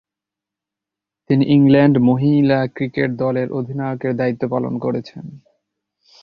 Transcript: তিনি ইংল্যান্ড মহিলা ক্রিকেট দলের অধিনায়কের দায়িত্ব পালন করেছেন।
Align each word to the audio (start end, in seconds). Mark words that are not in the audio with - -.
তিনি 1.29 1.43
ইংল্যান্ড 1.45 1.95
মহিলা 1.99 2.59
ক্রিকেট 2.67 3.09
দলের 3.15 3.47
অধিনায়কের 3.51 4.13
দায়িত্ব 4.15 4.43
পালন 4.49 4.73
করেছেন। 4.77 5.25